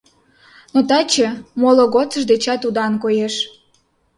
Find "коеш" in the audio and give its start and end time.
3.03-3.35